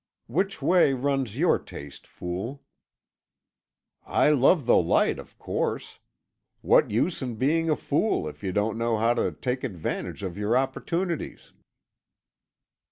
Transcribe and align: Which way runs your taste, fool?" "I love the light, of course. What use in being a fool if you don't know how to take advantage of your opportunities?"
Which 0.25 0.63
way 0.63 0.93
runs 0.93 1.37
your 1.37 1.59
taste, 1.59 2.07
fool?" 2.07 2.63
"I 4.03 4.31
love 4.31 4.65
the 4.65 4.75
light, 4.77 5.19
of 5.19 5.37
course. 5.37 5.99
What 6.61 6.89
use 6.89 7.21
in 7.21 7.35
being 7.35 7.69
a 7.69 7.75
fool 7.75 8.27
if 8.27 8.41
you 8.41 8.51
don't 8.51 8.79
know 8.79 8.97
how 8.97 9.13
to 9.13 9.31
take 9.31 9.63
advantage 9.63 10.23
of 10.23 10.39
your 10.39 10.57
opportunities?" 10.57 11.53